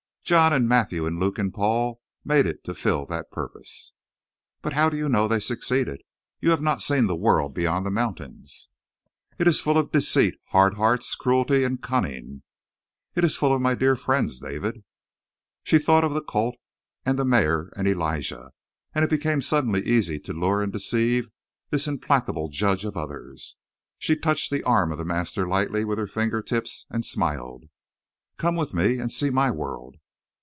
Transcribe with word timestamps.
John 0.23 0.53
and 0.53 0.69
Matthew 0.69 1.05
and 1.05 1.19
Luke 1.19 1.37
and 1.37 1.53
Paul 1.53 1.99
made 2.23 2.45
it 2.45 2.63
to 2.63 2.73
fill 2.73 3.05
that 3.07 3.31
purpose." 3.31 3.91
"But 4.61 4.71
how 4.71 4.87
do 4.89 4.95
you 4.95 5.09
know 5.09 5.27
they 5.27 5.41
succeeded? 5.41 6.03
You 6.39 6.51
have 6.51 6.61
not 6.61 6.81
seen 6.81 7.07
the 7.07 7.17
world 7.17 7.53
beyond 7.53 7.85
the 7.85 7.91
mountains." 7.91 8.69
"It 9.37 9.45
is 9.45 9.59
full 9.59 9.77
of 9.77 9.91
deceit, 9.91 10.35
hard 10.45 10.75
hearts, 10.75 11.15
cruelty, 11.15 11.65
and 11.65 11.81
cunning." 11.83 12.43
"It 13.13 13.25
is 13.25 13.35
full 13.35 13.53
of 13.53 13.61
my 13.61 13.75
dear 13.75 13.97
friends, 13.97 14.39
David!" 14.39 14.85
She 15.65 15.77
thought 15.79 16.05
of 16.05 16.13
the 16.13 16.21
colt 16.23 16.55
and 17.05 17.19
the 17.19 17.25
mare 17.25 17.69
and 17.75 17.85
Elijah; 17.85 18.51
and 18.95 19.03
it 19.03 19.09
became 19.09 19.41
suddenly 19.41 19.85
easy 19.85 20.17
to 20.21 20.31
lure 20.31 20.61
and 20.61 20.71
deceive 20.71 21.29
this 21.71 21.87
implacable 21.89 22.47
judge 22.47 22.85
of 22.85 22.95
others. 22.95 23.57
She 23.99 24.15
touched 24.15 24.49
the 24.49 24.63
arm 24.63 24.93
of 24.93 24.97
the 24.97 25.03
master 25.03 25.45
lightly 25.45 25.83
with 25.83 25.97
her 25.97 26.07
finger 26.07 26.41
tips 26.41 26.85
and 26.89 27.03
smiled. 27.03 27.65
"Come 28.37 28.55
with 28.55 28.73
me, 28.73 28.97
and 28.97 29.11
see 29.11 29.29
my 29.29 29.51
world!" 29.51 29.97